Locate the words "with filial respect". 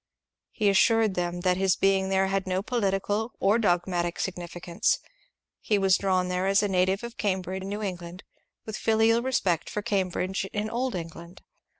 8.65-9.69